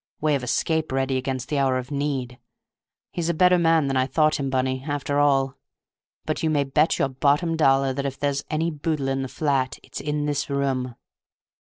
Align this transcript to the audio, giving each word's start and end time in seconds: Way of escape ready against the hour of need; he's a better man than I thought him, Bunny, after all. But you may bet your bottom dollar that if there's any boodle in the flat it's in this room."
Way 0.19 0.33
of 0.33 0.41
escape 0.43 0.91
ready 0.91 1.15
against 1.15 1.49
the 1.49 1.59
hour 1.59 1.77
of 1.77 1.91
need; 1.91 2.39
he's 3.11 3.29
a 3.29 3.35
better 3.35 3.59
man 3.59 3.85
than 3.85 3.95
I 3.97 4.07
thought 4.07 4.39
him, 4.39 4.49
Bunny, 4.49 4.83
after 4.87 5.19
all. 5.19 5.57
But 6.25 6.41
you 6.41 6.49
may 6.49 6.63
bet 6.63 6.97
your 6.97 7.07
bottom 7.09 7.55
dollar 7.55 7.93
that 7.93 8.07
if 8.07 8.17
there's 8.19 8.43
any 8.49 8.71
boodle 8.71 9.09
in 9.09 9.21
the 9.21 9.27
flat 9.27 9.77
it's 9.83 10.01
in 10.01 10.25
this 10.25 10.49
room." 10.49 10.95